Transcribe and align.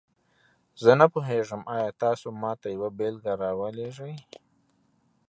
زه 0.83 0.91
نه 0.99 1.05
پوهیږم، 1.13 1.61
آیا 1.73 1.89
تاسو 2.03 2.27
ماته 2.41 2.67
یوه 2.75 2.89
بیلګه 2.97 3.33
راولیږئ؟ 3.41 4.15